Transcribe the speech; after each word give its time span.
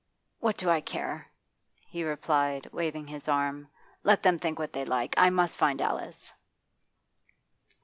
'What 0.39 0.57
do 0.57 0.67
I 0.67 0.81
care?' 0.81 1.27
he 1.85 2.03
replied, 2.03 2.67
waving 2.73 3.05
his 3.05 3.27
arm. 3.27 3.67
'Let 4.03 4.23
them 4.23 4.39
think 4.39 4.57
what 4.57 4.73
they 4.73 4.83
like. 4.83 5.13
I 5.15 5.29
must 5.29 5.57
find 5.57 5.79
Alice. 5.79 6.33